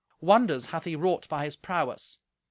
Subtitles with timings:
[0.19, 2.17] Wonders hath he wrought by his prowess.